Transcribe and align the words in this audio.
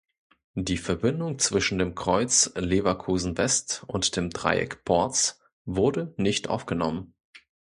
Die 0.55 0.77
Verbindung 0.77 1.37
zwischen 1.37 1.77
dem 1.77 1.93
Kreuz 1.93 2.51
Leverkusen-West 2.55 3.83
und 3.85 4.15
dem 4.15 4.31
Dreieck 4.31 4.83
Porz 4.83 5.39
wurde 5.65 6.15
nicht 6.17 6.49
aufgenommen. 6.49 7.13